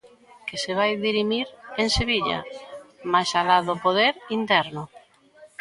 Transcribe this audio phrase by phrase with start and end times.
[0.47, 1.47] Que se vai dirimir
[1.81, 2.39] en Sevilla,
[3.13, 4.83] máis alá do poder interno?